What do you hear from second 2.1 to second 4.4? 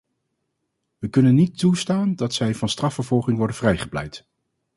dat zij van strafvervolging worden vrijgepleit.